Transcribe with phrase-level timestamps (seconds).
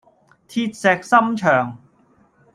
[0.47, 1.77] 鐵石心腸